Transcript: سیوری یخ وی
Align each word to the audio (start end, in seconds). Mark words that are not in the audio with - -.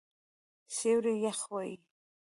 سیوری 0.75 1.15
یخ 1.25 1.39
وی 1.51 1.71